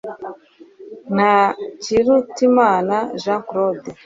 ntakirutimana 1.13 2.95
jeana 3.21 3.43
claude 3.47 3.89